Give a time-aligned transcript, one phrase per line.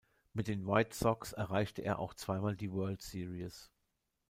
[0.33, 3.69] Mit den White Sox erreichte er auch zweimal die World Series.